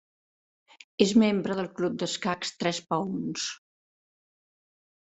[1.05, 3.47] És membre del Club Escacs Tres Peons.